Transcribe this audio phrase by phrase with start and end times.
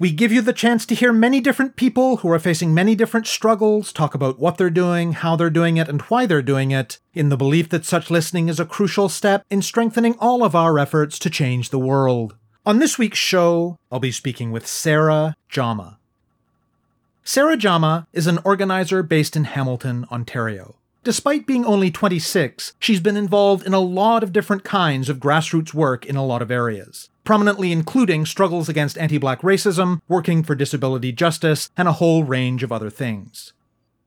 [0.00, 3.26] We give you the chance to hear many different people who are facing many different
[3.26, 7.00] struggles, talk about what they're doing, how they're doing it, and why they're doing it,
[7.14, 10.78] in the belief that such listening is a crucial step in strengthening all of our
[10.78, 12.36] efforts to change the world.
[12.64, 15.98] On this week's show, I'll be speaking with Sarah Jama.
[17.24, 20.76] Sarah Jama is an organizer based in Hamilton, Ontario.
[21.02, 25.74] Despite being only 26, she's been involved in a lot of different kinds of grassroots
[25.74, 30.54] work in a lot of areas, prominently including struggles against anti black racism, working for
[30.54, 33.52] disability justice, and a whole range of other things.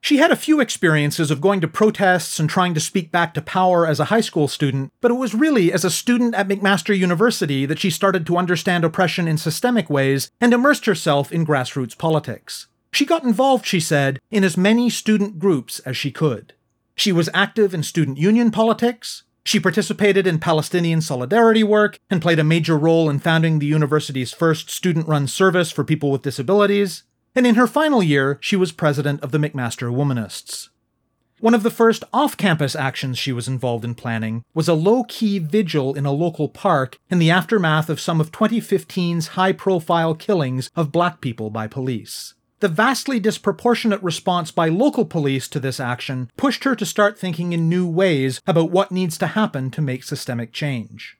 [0.01, 3.41] She had a few experiences of going to protests and trying to speak back to
[3.43, 6.97] power as a high school student, but it was really as a student at McMaster
[6.97, 11.95] University that she started to understand oppression in systemic ways and immersed herself in grassroots
[11.95, 12.69] politics.
[12.91, 16.53] She got involved, she said, in as many student groups as she could.
[16.95, 19.25] She was active in student union politics.
[19.43, 24.33] She participated in Palestinian solidarity work and played a major role in founding the university's
[24.33, 27.03] first student run service for people with disabilities.
[27.35, 30.69] And in her final year, she was president of the McMaster Womanists.
[31.39, 35.03] One of the first off campus actions she was involved in planning was a low
[35.05, 40.13] key vigil in a local park in the aftermath of some of 2015's high profile
[40.13, 42.35] killings of black people by police.
[42.61, 47.53] The vastly disproportionate response by local police to this action pushed her to start thinking
[47.53, 51.17] in new ways about what needs to happen to make systemic change.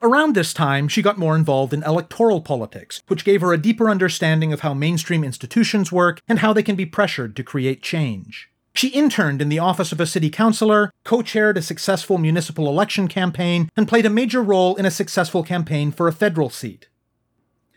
[0.00, 3.90] Around this time, she got more involved in electoral politics, which gave her a deeper
[3.90, 8.48] understanding of how mainstream institutions work and how they can be pressured to create change.
[8.72, 13.08] She interned in the office of a city councillor, co chaired a successful municipal election
[13.08, 16.86] campaign, and played a major role in a successful campaign for a federal seat.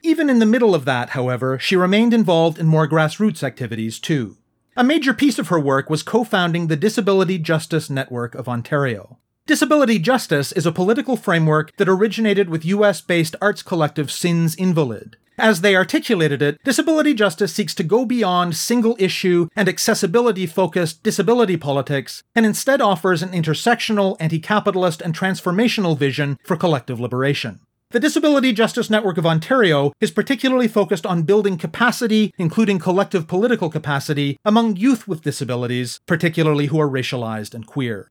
[0.04, 4.38] Even in the middle of that, however, she remained involved in more grassroots activities too.
[4.76, 9.18] A major piece of her work was co founding the Disability Justice Network of Ontario.
[9.46, 15.18] Disability justice is a political framework that originated with US based arts collective Sins Invalid.
[15.38, 21.04] As they articulated it, disability justice seeks to go beyond single issue and accessibility focused
[21.04, 27.60] disability politics and instead offers an intersectional, anti capitalist, and transformational vision for collective liberation.
[27.92, 33.70] The Disability Justice Network of Ontario is particularly focused on building capacity, including collective political
[33.70, 38.10] capacity, among youth with disabilities, particularly who are racialized and queer.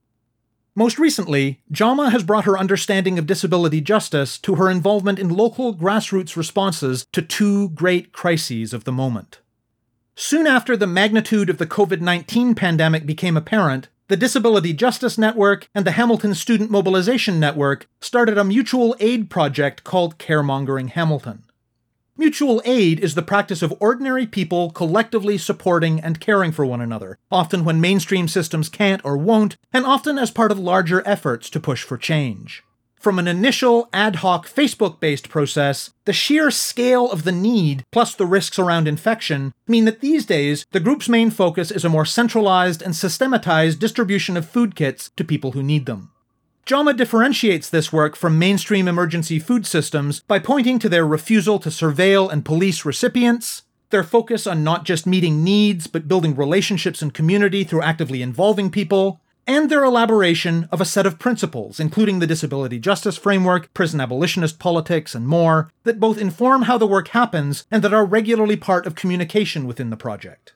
[0.75, 5.75] Most recently, Jama has brought her understanding of disability justice to her involvement in local
[5.75, 9.41] grassroots responses to two great crises of the moment.
[10.15, 15.69] Soon after the magnitude of the COVID 19 pandemic became apparent, the Disability Justice Network
[15.72, 21.44] and the Hamilton Student Mobilization Network started a mutual aid project called Caremongering Hamilton.
[22.16, 27.19] Mutual aid is the practice of ordinary people collectively supporting and caring for one another,
[27.31, 31.60] often when mainstream systems can't or won't, and often as part of larger efforts to
[31.60, 32.65] push for change.
[33.00, 38.15] From an initial ad hoc Facebook based process, the sheer scale of the need, plus
[38.15, 42.05] the risks around infection, mean that these days the group's main focus is a more
[42.05, 46.11] centralized and systematized distribution of food kits to people who need them.
[46.66, 51.71] JAMA differentiates this work from mainstream emergency food systems by pointing to their refusal to
[51.71, 57.15] surveil and police recipients, their focus on not just meeting needs but building relationships and
[57.15, 62.27] community through actively involving people, and their elaboration of a set of principles, including the
[62.27, 67.66] disability justice framework, prison abolitionist politics, and more, that both inform how the work happens
[67.69, 70.55] and that are regularly part of communication within the project.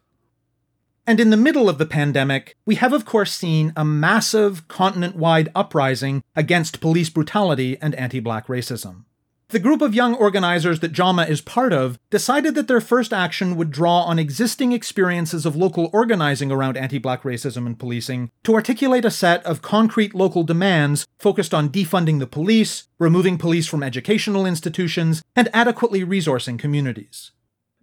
[1.08, 5.16] And in the middle of the pandemic, we have of course seen a massive continent
[5.16, 9.06] wide uprising against police brutality and anti black racism.
[9.48, 13.56] The group of young organizers that JAMA is part of decided that their first action
[13.56, 18.54] would draw on existing experiences of local organizing around anti black racism and policing to
[18.54, 23.82] articulate a set of concrete local demands focused on defunding the police, removing police from
[23.82, 27.30] educational institutions, and adequately resourcing communities.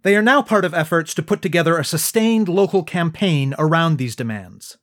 [0.02, 4.16] They are now part of efforts to put together a sustained local campaign around these
[4.16, 4.78] demands.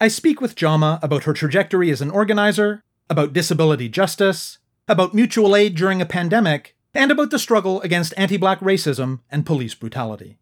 [0.00, 5.56] I speak with Jama about her trajectory as an organizer, about disability justice, about mutual
[5.56, 10.38] aid during a pandemic, and about the struggle against anti black racism and police brutality.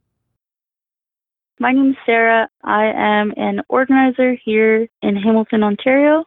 [1.58, 2.48] My name is Sarah.
[2.64, 6.25] I am an organizer here in Hamilton, Ontario.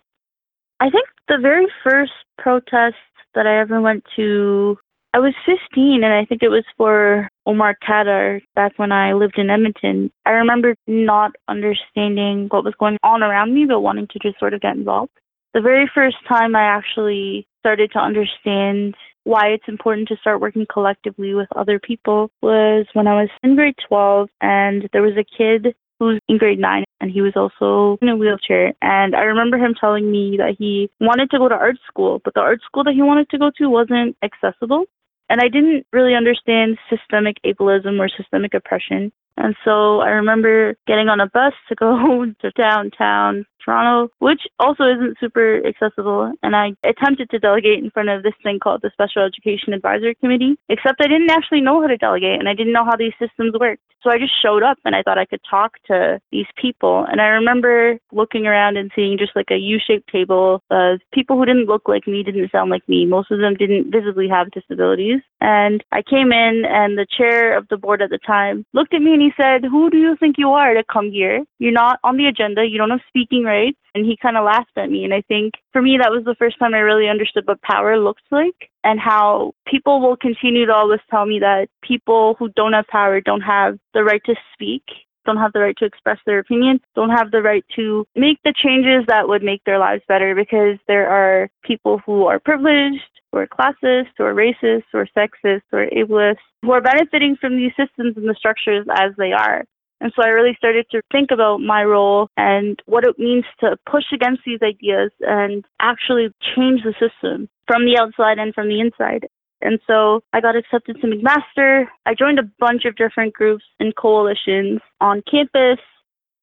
[0.80, 2.95] I think the very first protest
[3.33, 4.77] that I ever went to
[5.15, 9.38] I was 15, and I think it was for Omar Khadr back when I lived
[9.38, 10.12] in Edmonton.
[10.25, 14.56] I remember not understanding what was going on around me, but wanting to just sort
[14.56, 15.12] of get involved.
[15.54, 18.94] The very first time I actually started to understand
[19.24, 23.56] why it's important to start working collectively with other people was when I was in
[23.56, 27.31] grade 12 and there was a kid who was in grade 9 and he was
[27.38, 28.74] also in a wheelchair.
[28.81, 32.33] And I remember him telling me that he wanted to go to art school but
[32.33, 34.83] the art school that he wanted to go to wasn't accessible.
[35.30, 41.10] And I didn't really understand systemic ableism or systemic oppression and so I remember getting
[41.10, 46.32] on a bus to go to downtown Toronto, which also isn't super accessible.
[46.44, 50.16] And I attempted to delegate in front of this thing called the Special Education Advisory
[50.16, 53.14] Committee, except I didn't actually know how to delegate and I didn't know how these
[53.20, 53.82] systems worked.
[54.04, 57.06] So I just showed up and I thought I could talk to these people.
[57.10, 61.38] And I remember looking around and seeing just like a U shaped table of people
[61.38, 63.06] who didn't look like me, didn't sound like me.
[63.06, 65.22] Most of them didn't visibly have disabilities.
[65.40, 69.02] And I came in and the chair of the board at the time looked at
[69.02, 71.44] me and he said, Who do you think you are to come here?
[71.60, 72.66] You're not on the agenda.
[72.66, 73.78] You don't have speaking rights.
[73.96, 75.04] And he kind of laughed at me.
[75.04, 77.98] And I think for me, that was the first time I really understood what power
[77.98, 82.74] looks like and how people will continue to always tell me that people who don't
[82.74, 84.84] have power don't have the right to speak
[85.25, 88.54] don't have the right to express their opinion, don't have the right to make the
[88.56, 93.48] changes that would make their lives better because there are people who are privileged, or
[93.48, 98.36] classist, or racist, or sexist, or ableist, who are benefiting from these systems and the
[98.38, 99.64] structures as they are.
[100.04, 103.78] And so I really started to think about my role and what it means to
[103.90, 108.81] push against these ideas and actually change the system from the outside and from the
[108.81, 109.28] inside.
[109.63, 111.88] And so I got accepted to McMaster.
[112.06, 115.80] I joined a bunch of different groups and coalitions on campus.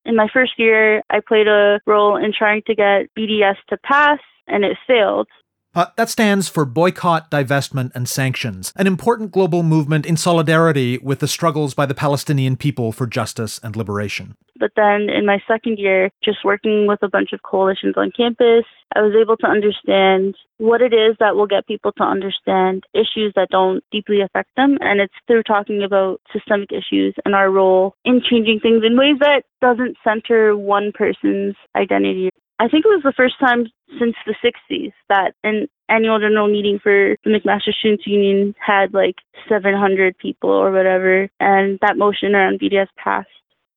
[0.07, 4.19] In my first year, I played a role in trying to get BDS to pass,
[4.47, 5.29] and it failed.
[5.73, 11.21] Uh, that stands for Boycott, Divestment, and Sanctions, an important global movement in solidarity with
[11.21, 14.35] the struggles by the Palestinian people for justice and liberation.
[14.59, 18.65] But then in my second year, just working with a bunch of coalitions on campus,
[18.97, 23.33] I was able to understand what it is that will get people to understand issues
[23.37, 24.77] that don't deeply affect them.
[24.81, 29.17] And it's through talking about systemic issues and our role in changing things in ways
[29.21, 32.31] that doesn't center one person's identity
[32.61, 33.65] I think it was the first time
[33.99, 39.15] since the 60s that an annual general meeting for the McMaster Students Union had like
[39.49, 43.29] 700 people or whatever, and that motion around BDS passed.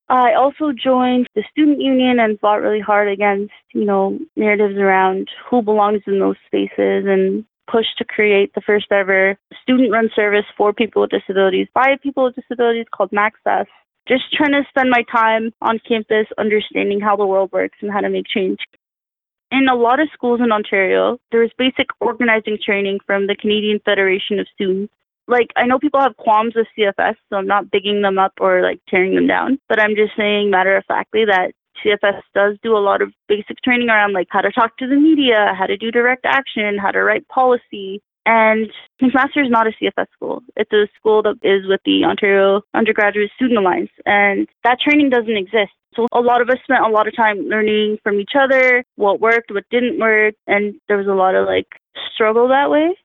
[0.10, 5.30] I also joined the student union and fought really hard against, you know, narratives around
[5.50, 10.46] who belongs in those spaces and pushed to create the first ever student run service
[10.58, 13.68] for people with disabilities by people with disabilities called Maccess
[14.08, 18.02] just trying to spend my time on campus understanding how the world works and how
[18.02, 18.60] to make change.
[19.52, 23.80] In a lot of schools in Ontario, there is basic organizing training from the Canadian
[23.86, 24.92] Federation of Students.
[25.28, 28.62] Like, I know people have qualms with CFS, so I'm not bigging them up or
[28.62, 31.52] like tearing them down, but I'm just saying matter of factly that
[31.84, 34.96] CFS does do a lot of basic training around like how to talk to the
[34.96, 38.70] media, how to do direct action, how to write policy, and
[39.02, 40.44] McMaster is not a CFS school.
[40.56, 45.36] It's a school that is with the Ontario Undergraduate Student Alliance, and that training doesn't
[45.36, 45.72] exist.
[45.96, 49.22] So a lot of us spent a lot of time learning from each other, what
[49.22, 51.68] worked, what didn't work, and there was a lot of like
[52.14, 52.96] struggle that way.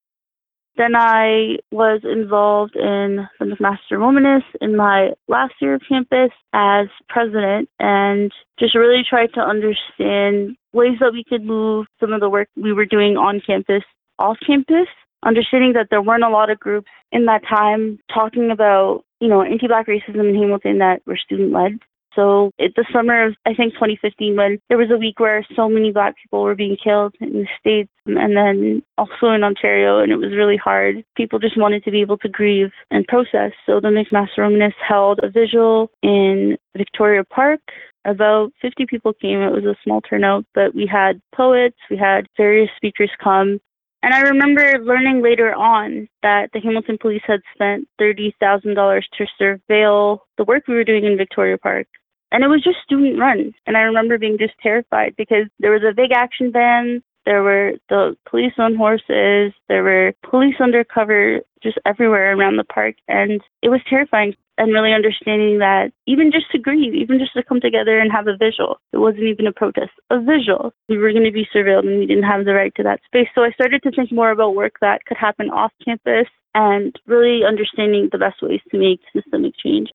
[0.76, 6.87] Then I was involved in the McMaster Womanist in my last year of campus as
[7.09, 12.28] president and just really tried to understand ways that we could move some of the
[12.28, 13.83] work we were doing on campus
[14.21, 14.87] off campus
[15.25, 19.43] understanding that there weren't a lot of groups in that time talking about, you know,
[19.43, 21.79] anti-black racism in Hamilton that were student-led.
[22.19, 25.69] So it, the summer of I think 2015, when there was a week where so
[25.69, 30.11] many Black people were being killed in the states, and then also in Ontario, and
[30.11, 31.05] it was really hard.
[31.17, 33.53] People just wanted to be able to grieve and process.
[33.67, 37.61] So the McMaster Womanists held a vigil in Victoria Park.
[38.05, 39.41] About 50 people came.
[39.41, 43.61] It was a small turnout, but we had poets, we had various speakers come,
[44.02, 50.19] and I remember learning later on that the Hamilton police had spent $30,000 to surveil
[50.37, 51.87] the work we were doing in Victoria Park.
[52.31, 53.52] And it was just student run.
[53.67, 57.75] And I remember being just terrified because there was a big action van, there were
[57.90, 62.94] the police on horses, there were police undercover just everywhere around the park.
[63.06, 67.42] And it was terrifying and really understanding that even just to grieve, even just to
[67.42, 70.73] come together and have a visual, it wasn't even a protest, a visual.
[70.88, 73.28] We were going to be surveilled and we didn't have the right to that space.
[73.35, 77.42] So I started to think more about work that could happen off campus and really
[77.47, 79.90] understanding the best ways to make systemic change.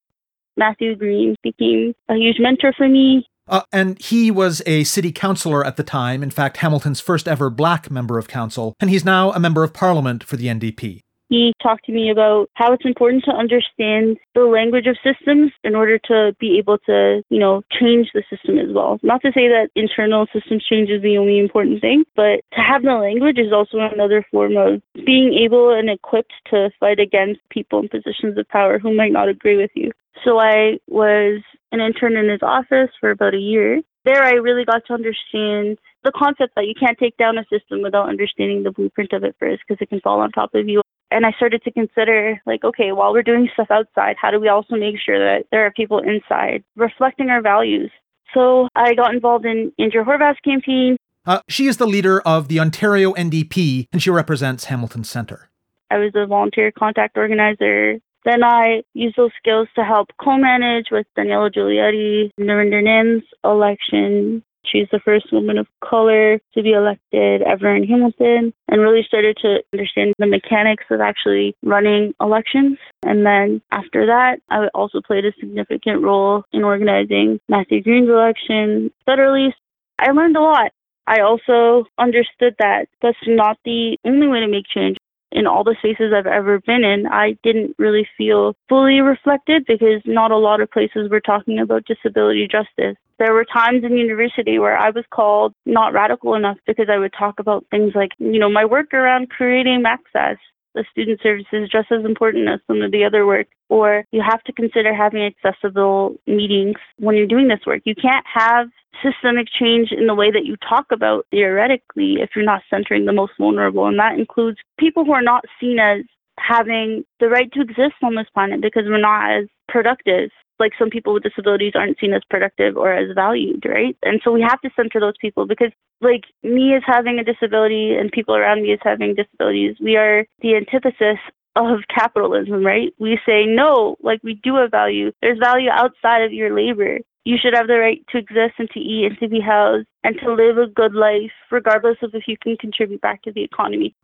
[0.56, 3.28] Matthew Green became a huge mentor for me.
[3.48, 7.50] Uh, and he was a city councillor at the time, in fact, Hamilton's first ever
[7.50, 11.02] black member of council, and he's now a member of parliament for the NDP.
[11.30, 15.74] he talked to me about how it's important to understand the language of systems in
[15.76, 19.00] order to be able to, you know, change the system as well.
[19.02, 22.84] Not to say that internal systems change is the only important thing, but to have
[22.84, 27.80] the language is also another form of being able and equipped to fight against people
[27.80, 29.92] in positions of power who might not agree with you.
[30.24, 31.42] So I was
[31.74, 33.82] an intern in his office for about a year.
[34.06, 37.82] There, I really got to understand the concept that you can't take down a system
[37.82, 40.82] without understanding the blueprint of it first because it can fall on top of you.
[41.10, 44.48] And I started to consider, like, okay, while we're doing stuff outside, how do we
[44.48, 47.92] also make sure that there are people inside reflecting our values?
[48.34, 50.98] So I got involved in Andrea Horwath's campaign.
[51.26, 55.50] Uh, she is the leader of the Ontario NDP and she represents Hamilton Centre.
[55.90, 61.06] I was a volunteer contact organizer then I used those skills to help co-manage with
[61.18, 64.44] Daniela Giglietti, Nrinder Nann's election.
[64.66, 69.38] She's the first woman of color to be elected ever in Hamilton and really started
[69.42, 72.78] to understand the mechanics of actually running elections.
[73.06, 78.92] And then after that, I also played a significant role in organizing Matthew Green's election
[79.08, 79.52] federally.
[80.00, 80.72] I learned a lot.
[81.08, 84.96] I also understood that that's not the only way to make change
[85.34, 90.02] in all the spaces I've ever been in, I didn't really feel fully reflected because
[90.06, 92.96] not a lot of places were talking about disability justice.
[93.20, 97.14] There were times in university where I was called not radical enough because I would
[97.18, 100.38] talk about things like, you know, my work around creating access
[100.74, 103.48] the student services just as important as some of the other work.
[103.70, 107.82] Or you have to consider having accessible meetings when you're doing this work.
[107.86, 108.70] You can't have
[109.02, 113.14] systemic change in the way that you talk about theoretically if you're not centering the
[113.14, 113.88] most vulnerable.
[113.88, 116.02] And that includes people who are not seen as
[116.40, 120.90] having the right to exist on this planet because we're not as productive like some
[120.90, 123.98] people with disabilities aren't seen as productive or as valued, right?
[124.04, 127.96] And so we have to center those people because like me as having a disability
[127.96, 131.20] and people around me as having disabilities, we are the antithesis
[131.56, 132.94] of capitalism, right?
[133.00, 135.12] We say no, like we do have value.
[135.22, 137.00] There's value outside of your labor.
[137.26, 140.18] You should have the right to exist and to eat and to be housed and
[140.20, 143.96] to live a good life, regardless of if you can contribute back to the economy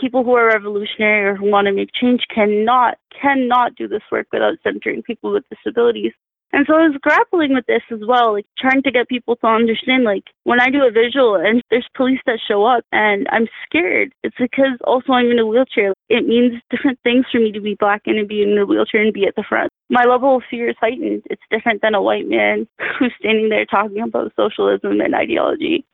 [0.00, 4.26] people who are revolutionary or who want to make change cannot cannot do this work
[4.32, 6.12] without centering people with disabilities.
[6.52, 9.46] And so I was grappling with this as well, like trying to get people to
[9.46, 13.48] understand like when I do a visual and there's police that show up and I'm
[13.66, 15.92] scared, it's because also I'm in a wheelchair.
[16.08, 19.02] It means different things for me to be black and to be in a wheelchair
[19.02, 19.70] and be at the front.
[19.90, 21.24] My level of fear is heightened.
[21.28, 22.66] It's different than a white man
[22.98, 25.84] who's standing there talking about socialism and ideology.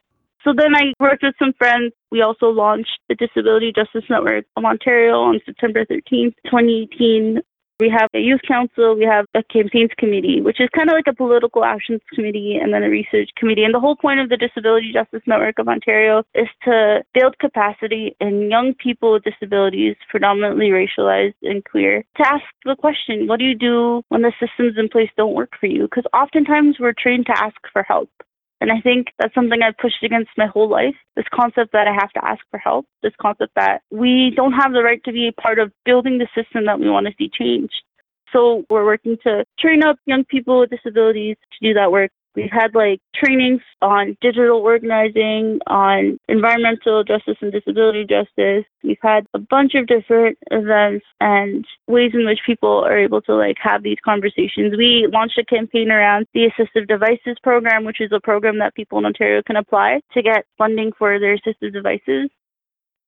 [0.44, 1.92] So then I worked with some friends.
[2.10, 7.40] We also launched the Disability Justice Network of Ontario on September 13th, 2018.
[7.80, 11.08] We have a youth council, we have a campaigns committee, which is kind of like
[11.08, 13.64] a political actions committee and then a research committee.
[13.64, 18.14] And the whole point of the Disability Justice Network of Ontario is to build capacity
[18.20, 23.46] in young people with disabilities, predominantly racialized and queer, to ask the question, what do
[23.46, 25.82] you do when the systems in place don't work for you?
[25.82, 28.10] Because oftentimes we're trained to ask for help.
[28.62, 30.94] And I think that's something I've pushed against my whole life.
[31.16, 34.72] This concept that I have to ask for help, this concept that we don't have
[34.72, 37.74] the right to be part of building the system that we want to see changed.
[38.32, 42.50] So we're working to train up young people with disabilities to do that work We've
[42.50, 48.64] had like trainings on digital organizing, on environmental justice and disability justice.
[48.82, 53.34] We've had a bunch of different events and ways in which people are able to
[53.34, 54.76] like have these conversations.
[54.76, 58.98] We launched a campaign around the assistive devices program, which is a program that people
[58.98, 62.30] in Ontario can apply to get funding for their assistive devices.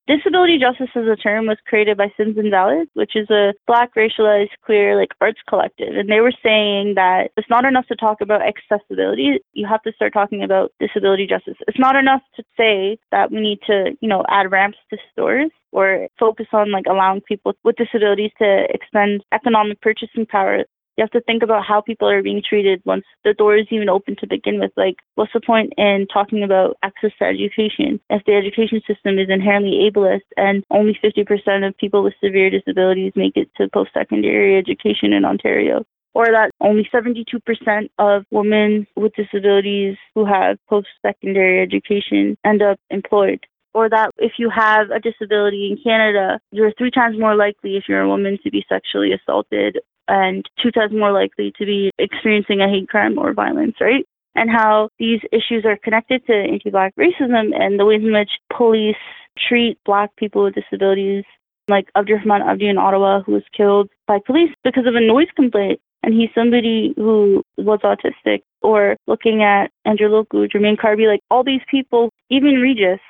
[0.07, 4.51] Disability justice as a term was created by Sins Invalid, which is a black racialized
[4.63, 5.97] queer like arts collective.
[5.97, 9.41] And they were saying that it's not enough to talk about accessibility.
[9.55, 11.57] You have to start talking about disability justice.
[11.67, 15.51] It's not enough to say that we need to, you know, add ramps to stores
[15.73, 20.65] or focus on like allowing people with disabilities to expend economic purchasing power
[20.97, 23.89] you have to think about how people are being treated once the door is even
[23.89, 24.71] open to begin with.
[24.77, 29.29] Like, what's the point in talking about access to education if the education system is
[29.29, 34.57] inherently ableist and only 50% of people with severe disabilities make it to post secondary
[34.57, 35.85] education in Ontario?
[36.15, 42.79] Or that only 72% of women with disabilities who have post secondary education end up
[42.91, 43.41] employed
[43.75, 47.85] or that if you have a disability in Canada, you're three times more likely if
[47.89, 52.61] you're a woman to be sexually assaulted and two times more likely to be experiencing
[52.61, 54.05] a hate crime or violence, right?
[54.35, 58.31] And how these issues are connected to anti Black racism and the ways in which
[58.55, 58.97] police
[59.49, 61.25] treat Black people with disabilities,
[61.69, 65.81] like Abdirahman Abdi in Ottawa, who was killed by police because of a noise complaint.
[66.03, 71.43] And he's somebody who was autistic, or looking at Andrew Loku, Jermaine Carby, like all
[71.43, 73.01] these people, even Regis,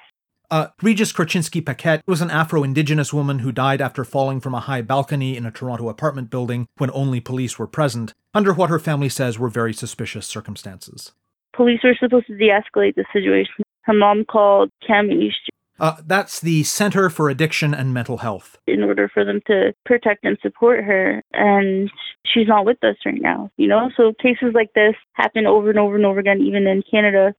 [0.50, 4.60] Uh, Regis Korchinski Paquet was an Afro Indigenous woman who died after falling from a
[4.60, 8.78] high balcony in a Toronto apartment building when only police were present, under what her
[8.78, 11.12] family says were very suspicious circumstances.
[11.54, 13.64] Police were supposed to de escalate the situation.
[13.82, 15.32] Her mom called CAMH
[15.80, 18.58] Uh, that's the Center for Addiction and Mental Health.
[18.66, 21.22] in order for them to protect and support her.
[21.32, 21.90] And
[22.26, 23.90] she's not with us right now, you know?
[23.96, 27.34] So cases like this happen over and over and over again, even in Canada.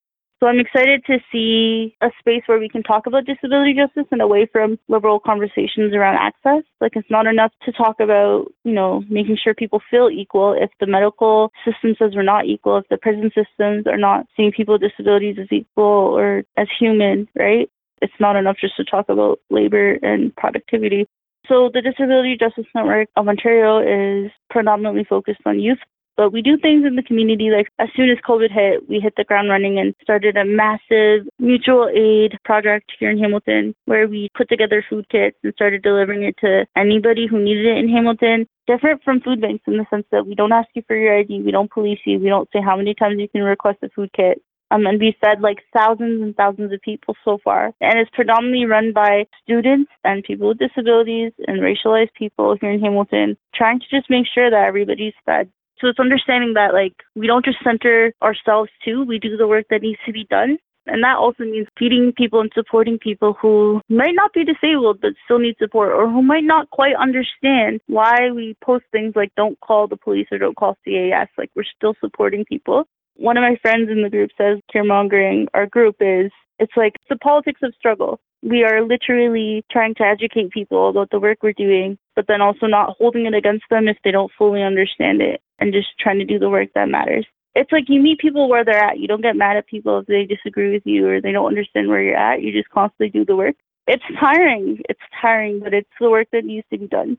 [0.45, 4.21] So I'm excited to see a space where we can talk about disability justice and
[4.21, 6.61] away from liberal conversations around access.
[6.79, 10.69] Like it's not enough to talk about, you know, making sure people feel equal if
[10.79, 14.75] the medical system says we're not equal, if the prison systems are not seeing people
[14.75, 15.83] with disabilities as equal
[16.15, 17.67] or as human, right?
[18.03, 21.07] It's not enough just to talk about labor and productivity.
[21.47, 25.79] So the Disability Justice Network of Ontario is predominantly focused on youth,
[26.17, 27.49] but we do things in the community.
[27.49, 31.27] Like as soon as COVID hit, we hit the ground running and started a massive
[31.39, 36.23] mutual aid project here in Hamilton where we put together food kits and started delivering
[36.23, 38.47] it to anybody who needed it in Hamilton.
[38.67, 41.41] Different from food banks in the sense that we don't ask you for your ID,
[41.41, 44.09] we don't police you, we don't say how many times you can request a food
[44.15, 44.41] kit
[44.71, 47.71] um, and we fed like thousands and thousands of people so far.
[47.81, 52.81] And it's predominantly run by students and people with disabilities and racialized people here in
[52.81, 55.51] Hamilton, trying to just make sure that everybody's fed.
[55.79, 59.65] So it's understanding that like we don't just center ourselves too, we do the work
[59.69, 60.57] that needs to be done.
[60.87, 65.13] And that also means feeding people and supporting people who might not be disabled but
[65.25, 69.59] still need support or who might not quite understand why we post things like don't
[69.61, 71.27] call the police or don't call CAS.
[71.37, 75.65] Like we're still supporting people one of my friends in the group says caremongering our
[75.65, 78.19] group is it's like it's the politics of struggle.
[78.43, 82.67] We are literally trying to educate people about the work we're doing, but then also
[82.67, 86.25] not holding it against them if they don't fully understand it and just trying to
[86.25, 87.25] do the work that matters.
[87.55, 88.99] It's like you meet people where they're at.
[88.99, 91.87] You don't get mad at people if they disagree with you or they don't understand
[91.87, 92.41] where you're at.
[92.41, 93.55] You just constantly do the work.
[93.87, 94.81] It's tiring.
[94.89, 97.17] It's tiring, but it's the work that needs to be done.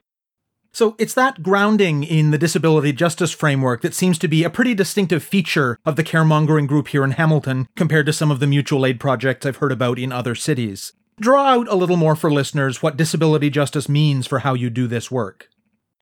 [0.73, 4.75] So it's that grounding in the disability justice framework that seems to be a pretty
[4.75, 8.85] distinctive feature of the caremongering group here in Hamilton compared to some of the mutual
[8.85, 10.93] aid projects I've heard about in other cities.
[11.19, 14.87] Draw out a little more for listeners what disability justice means for how you do
[14.87, 15.49] this work.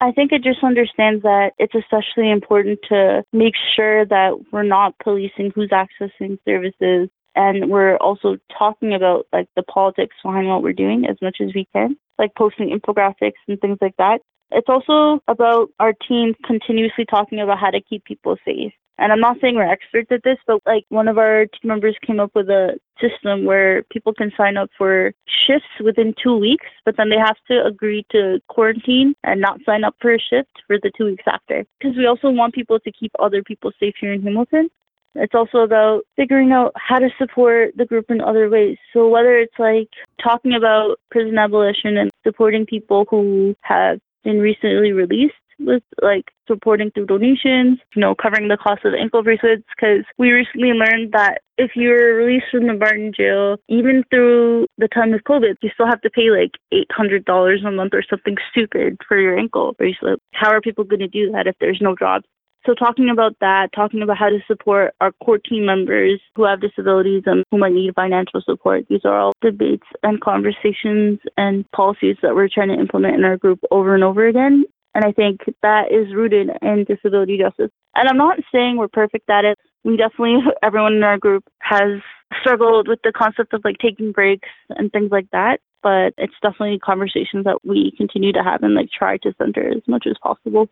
[0.04, 4.98] I think it just understands that it's especially important to make sure that we're not
[5.02, 10.74] policing who's accessing services and we're also talking about like the politics behind what we're
[10.74, 14.20] doing as much as we can, like posting infographics and things like that.
[14.54, 18.72] It's also about our team continuously talking about how to keep people safe.
[18.98, 21.96] And I'm not saying we're experts at this, but like one of our team members
[22.06, 26.66] came up with a system where people can sign up for shifts within two weeks,
[26.84, 30.50] but then they have to agree to quarantine and not sign up for a shift
[30.68, 31.64] for the two weeks after.
[31.80, 34.70] Because we also want people to keep other people safe here in Hamilton.
[35.16, 38.78] It's also about figuring out how to support the group in other ways.
[38.92, 39.88] So whether it's like
[40.22, 46.90] talking about prison abolition and supporting people who have been recently released with like supporting
[46.90, 49.62] through donations, you know, covering the cost of ankle bracelets.
[49.76, 54.88] Because we recently learned that if you're released from the Barton jail, even through the
[54.88, 58.98] time of COVID, you still have to pay like $800 a month or something stupid
[59.06, 60.20] for your ankle bracelet.
[60.32, 62.26] How are people going to do that if there's no jobs?
[62.66, 66.62] So talking about that, talking about how to support our core team members who have
[66.62, 68.86] disabilities and who might need financial support.
[68.88, 73.36] These are all debates and conversations and policies that we're trying to implement in our
[73.36, 74.64] group over and over again.
[74.94, 77.70] And I think that is rooted in disability justice.
[77.96, 79.58] And I'm not saying we're perfect at it.
[79.82, 82.00] We definitely, everyone in our group has
[82.40, 85.60] struggled with the concept of like taking breaks and things like that.
[85.82, 89.82] But it's definitely conversations that we continue to have and like try to center as
[89.86, 90.70] much as possible.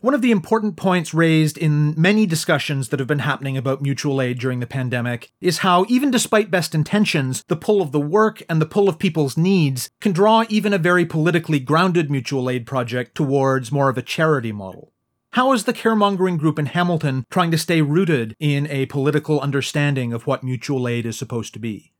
[0.00, 4.22] One of the important points raised in many discussions that have been happening about mutual
[4.22, 8.40] aid during the pandemic is how, even despite best intentions, the pull of the work
[8.48, 12.64] and the pull of people's needs can draw even a very politically grounded mutual aid
[12.64, 14.92] project towards more of a charity model.
[15.32, 20.12] How is the caremongering group in Hamilton trying to stay rooted in a political understanding
[20.12, 21.92] of what mutual aid is supposed to be?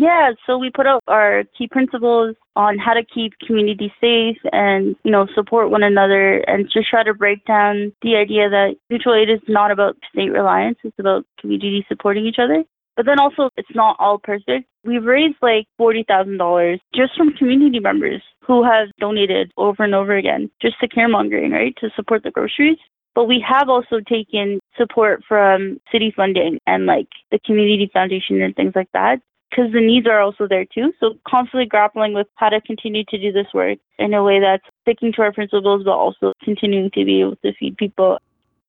[0.00, 4.96] Yeah, so we put out our key principles on how to keep community safe and,
[5.04, 9.12] you know, support one another and just try to break down the idea that mutual
[9.12, 12.64] aid is not about state reliance, it's about community supporting each other.
[12.96, 14.64] But then also, it's not all perfect.
[14.84, 20.50] We've raised like $40,000 just from community members who have donated over and over again
[20.62, 22.78] just to caremongering, right, to support the groceries.
[23.14, 28.56] But we have also taken support from city funding and like the community foundation and
[28.56, 30.92] things like that because the needs are also there too.
[31.00, 34.64] So constantly grappling with how to continue to do this work in a way that's
[34.82, 38.18] sticking to our principles, but also continuing to be able to feed people.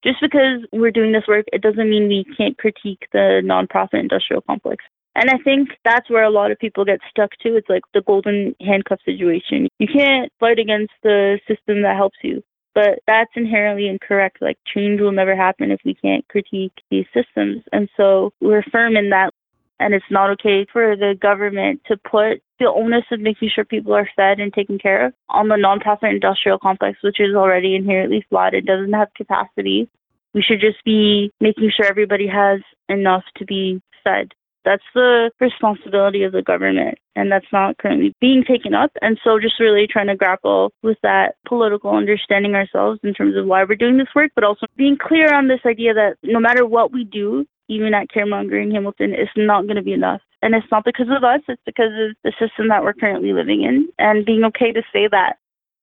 [0.03, 4.41] Just because we're doing this work, it doesn't mean we can't critique the nonprofit industrial
[4.41, 4.83] complex.
[5.15, 7.55] And I think that's where a lot of people get stuck to.
[7.55, 9.67] It's like the golden handcuff situation.
[9.77, 12.41] You can't fight against the system that helps you.
[12.73, 14.37] But that's inherently incorrect.
[14.41, 17.63] Like change will never happen if we can't critique these systems.
[17.73, 19.33] And so we're firm in that.
[19.81, 23.93] And it's not okay for the government to put the onus of making sure people
[23.93, 28.23] are fed and taken care of on the nonprofit industrial complex, which is already inherently
[28.29, 28.53] flawed.
[28.53, 29.89] It doesn't have capacity.
[30.35, 34.33] We should just be making sure everybody has enough to be fed.
[34.63, 38.91] That's the responsibility of the government, and that's not currently being taken up.
[39.01, 43.47] And so, just really trying to grapple with that political understanding ourselves in terms of
[43.47, 46.63] why we're doing this work, but also being clear on this idea that no matter
[46.63, 50.21] what we do, even at Caremonger in Hamilton, it's not going to be enough.
[50.41, 53.63] And it's not because of us, it's because of the system that we're currently living
[53.63, 55.37] in, and being okay to say that.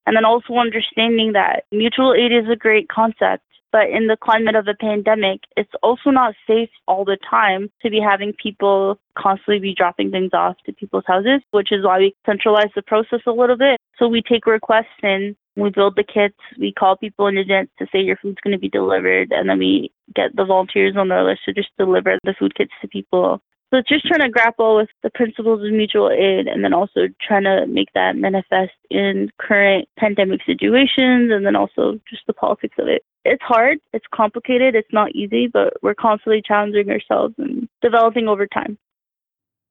[0.07, 4.55] And then also understanding that mutual aid is a great concept but in the climate
[4.55, 9.59] of a pandemic, it's also not safe all the time to be having people constantly
[9.59, 13.33] be dropping things off to people's houses, which is why we centralize the process a
[13.33, 13.79] little bit.
[13.99, 17.87] So we take requests in, we build the kits, we call people in advance to
[17.93, 21.25] say your food's going to be delivered, and then we get the volunteers on our
[21.25, 23.41] list to just deliver the food kits to people.
[23.71, 27.09] So it's just trying to grapple with the principles of mutual aid and then also
[27.21, 32.77] trying to make that manifest in current pandemic situations and then also just the politics
[32.79, 33.03] of it.
[33.27, 38.47] It's hard, it's complicated, it's not easy, but we're constantly challenging ourselves and developing over
[38.47, 38.79] time.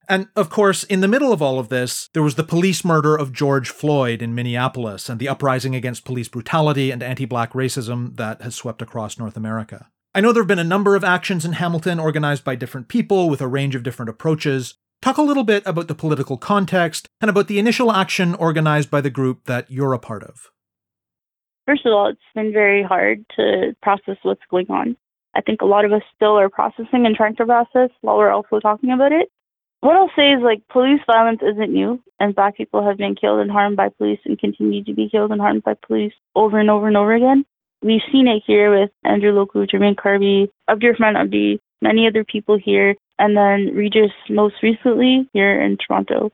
[0.10, 3.15] And of course, in the middle of all of this, there was the police murder
[3.15, 8.15] of George Floyd in Minneapolis and the uprising against police brutality and anti black racism
[8.15, 9.89] that has swept across North America.
[10.15, 13.30] I know there have been a number of actions in Hamilton organized by different people
[13.30, 14.76] with a range of different approaches.
[15.02, 19.02] Talk a little bit about the political context and about the initial action organized by
[19.02, 20.50] the group that you're a part of.
[21.67, 24.96] First of all, it's been very hard to process what's going on.
[25.36, 28.32] I think a lot of us still are processing and trying to process while we're
[28.32, 29.30] also talking about it.
[29.81, 33.39] What I'll say is like police violence isn't new, and black people have been killed
[33.39, 36.69] and harmed by police and continue to be killed and harmed by police over and
[36.69, 37.45] over and over again.
[37.83, 42.95] We've seen it here with Andrew Loku, Jermaine Carby, Abdirahman Abdi, many other people here,
[43.19, 46.31] and then Regis most recently here in Toronto.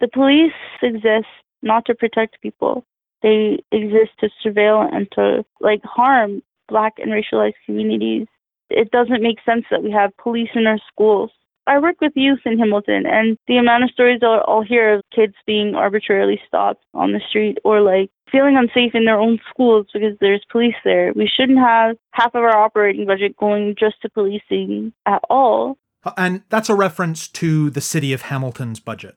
[0.00, 1.28] The police exist
[1.62, 2.84] not to protect people.
[3.22, 8.26] They exist to surveil and to like harm black and racialized communities.
[8.70, 11.30] It doesn't make sense that we have police in our schools.
[11.66, 15.34] I work with youth in Hamilton, and the amount of stories I'll hear of kids
[15.46, 20.16] being arbitrarily stopped on the street or like feeling unsafe in their own schools because
[20.20, 21.12] there's police there.
[21.14, 25.78] We shouldn't have half of our operating budget going just to policing at all.
[26.16, 29.16] And that's a reference to the city of Hamilton's budget.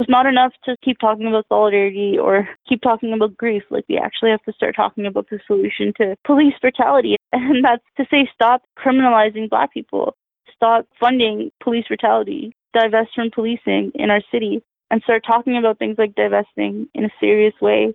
[0.00, 3.62] It's not enough to keep talking about solidarity or keep talking about grief.
[3.68, 7.16] Like, we actually have to start talking about the solution to police brutality.
[7.32, 10.16] And that's to say, stop criminalizing Black people,
[10.60, 15.96] stop funding police brutality, divest from policing in our city, and start talking about things
[15.96, 17.94] like divesting in a serious way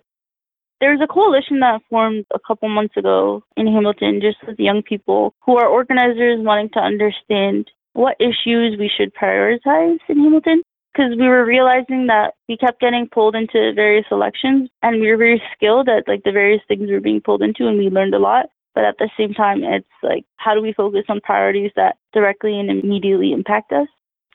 [0.80, 5.34] there's a coalition that formed a couple months ago in Hamilton, just with young people
[5.44, 10.62] who are organizers wanting to understand what issues we should prioritize in Hamilton.
[10.92, 15.18] Because we were realizing that we kept getting pulled into various elections and we were
[15.18, 18.14] very skilled at like the various things we were being pulled into and we learned
[18.14, 18.46] a lot.
[18.76, 22.60] But at the same time, it's like, how do we focus on priorities that directly
[22.60, 23.88] and immediately impact us?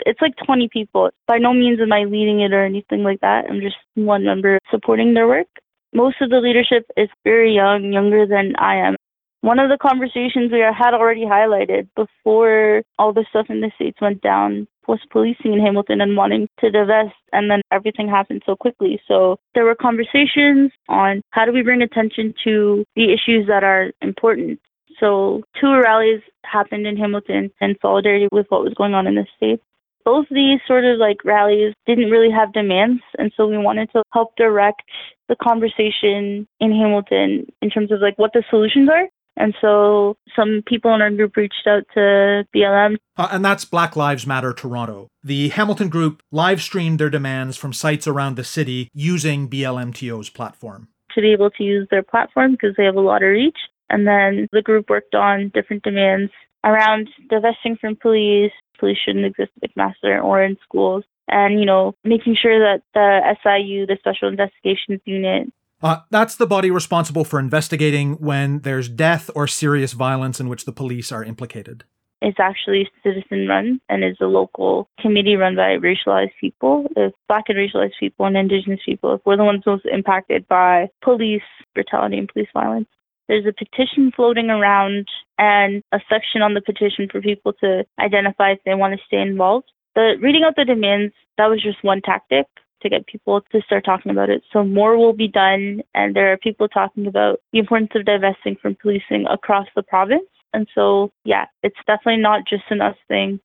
[0.06, 1.12] It's like 20 people.
[1.28, 3.46] By no means am I leading it or anything like that.
[3.50, 5.48] I'm just one member supporting their work
[5.94, 8.96] most of the leadership is very young, younger than I am.
[9.42, 14.00] One of the conversations we had already highlighted before all the stuff in the States
[14.00, 18.56] went down was policing in Hamilton and wanting to divest, and then everything happened so
[18.56, 19.02] quickly.
[19.08, 23.92] So there were conversations on how do we bring attention to the issues that are
[24.02, 24.60] important.
[25.00, 29.26] So two rallies happened in Hamilton in solidarity with what was going on in the
[29.38, 29.62] state.
[30.06, 34.04] both these sort of like rallies didn't really have demands and so we wanted to
[34.14, 34.82] help direct
[35.30, 39.08] the conversation in Hamilton in terms of like what the solutions are.
[39.42, 42.98] And so some people in our group reached out to BLM.
[43.18, 45.08] Uh, and that's Black Lives Matter Toronto.
[45.24, 50.90] The Hamilton group live streamed their demands from sites around the city using BLMTO's platform.
[51.16, 53.58] To be able to use their platform because they have a lot of reach.
[53.90, 56.32] And then the group worked on different demands
[56.64, 58.52] around divesting from police.
[58.78, 63.36] Police shouldn't exist at McMaster or in schools and you know making sure that the
[63.42, 69.30] SIU, the Special Investigations Unit, uh, that's the body responsible for investigating when there's death
[69.36, 71.84] or serious violence in which the police are implicated.
[72.22, 76.86] It's actually citizen run and is a local committee run by racialized people.
[77.28, 81.42] Black and racialized people and indigenous people, we're the ones most impacted by police
[81.74, 82.88] brutality and police violence.
[83.28, 85.08] There's a petition floating around
[85.40, 89.22] and a section on the petition for people to identify if they want to stay
[89.22, 89.72] involved.
[89.96, 92.46] The reading out the demands, that was just one tactic
[92.82, 94.44] to get people to start talking about it.
[94.52, 98.58] So more will be done, and there are people talking about the importance of divesting
[98.62, 100.28] from policing across the province.
[100.54, 103.40] And so, yeah, it's definitely not just an us thing.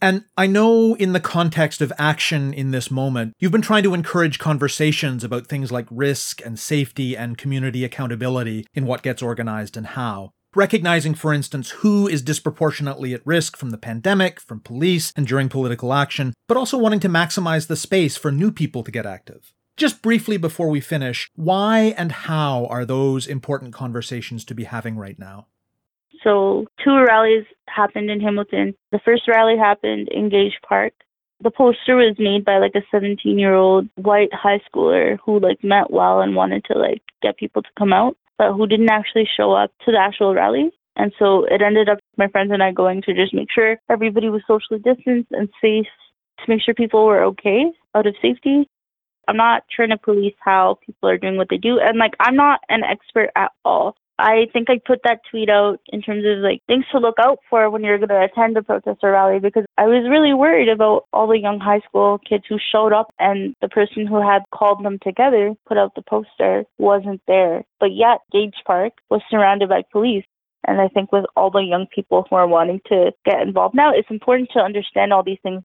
[0.00, 3.94] And I know in the context of action in this moment, you've been trying to
[3.94, 9.76] encourage conversations about things like risk and safety and community accountability in what gets organized
[9.76, 10.32] and how.
[10.56, 15.48] Recognizing, for instance, who is disproportionately at risk from the pandemic, from police, and during
[15.48, 19.52] political action, but also wanting to maximize the space for new people to get active.
[19.76, 24.96] Just briefly before we finish, why and how are those important conversations to be having
[24.96, 25.48] right now?
[26.22, 28.74] So two rallies happened in Hamilton.
[28.92, 30.92] The first rally happened in Gage Park.
[31.40, 35.64] The poster was made by like a 17 year old white high schooler who like
[35.64, 39.28] meant well and wanted to like get people to come out, but who didn't actually
[39.36, 40.70] show up to the actual rally.
[40.96, 44.28] And so it ended up my friends and I going to just make sure everybody
[44.28, 45.86] was socially distanced and safe
[46.38, 48.68] to make sure people were okay out of safety.
[49.26, 51.78] I'm not trying to police how people are doing what they do.
[51.80, 53.96] And like, I'm not an expert at all.
[54.18, 57.38] I think I put that tweet out in terms of like things to look out
[57.50, 60.68] for when you're going to attend a protest or rally because I was really worried
[60.68, 64.42] about all the young high school kids who showed up and the person who had
[64.52, 67.64] called them together, put out the poster, wasn't there.
[67.80, 70.24] But yet, Gage Park was surrounded by police.
[70.66, 73.90] And I think with all the young people who are wanting to get involved now,
[73.92, 75.62] it's important to understand all these things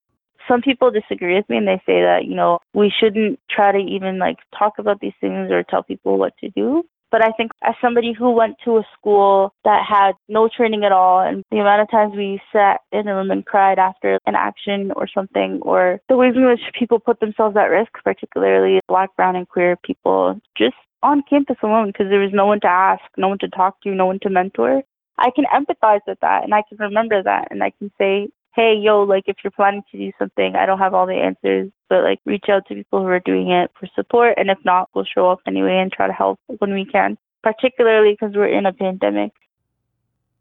[0.47, 3.77] some people disagree with me and they say that you know we shouldn't try to
[3.77, 7.51] even like talk about these things or tell people what to do but I think
[7.63, 11.59] as somebody who went to a school that had no training at all, and the
[11.59, 15.59] amount of times we sat in a room and cried after an action or something,
[15.61, 19.75] or the ways in which people put themselves at risk, particularly black, brown, and queer
[19.83, 23.49] people, just on campus alone, because there was no one to ask, no one to
[23.49, 24.83] talk to, no one to mentor.
[25.17, 28.75] I can empathize with that and I can remember that and I can say, hey,
[28.77, 32.03] yo, like if you're planning to do something, I don't have all the answers, but
[32.03, 34.33] like reach out to people who are doing it for support.
[34.35, 38.17] And if not, we'll show up anyway and try to help when we can, particularly
[38.19, 39.31] because we're in a pandemic.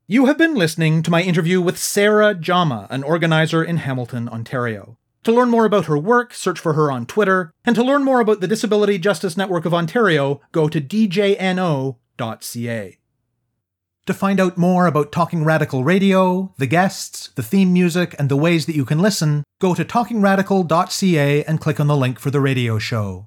[0.08, 4.96] You have been listening to my interview with Sarah Jama, an organizer in Hamilton, Ontario.
[5.22, 8.18] To learn more about her work, search for her on Twitter, and to learn more
[8.20, 11.94] about the Disability Justice Network of Ontario, go to djno.ca.
[14.08, 18.38] To find out more about Talking Radical Radio, the guests, the theme music, and the
[18.38, 22.40] ways that you can listen, go to talkingradical.ca and click on the link for the
[22.40, 23.26] radio show.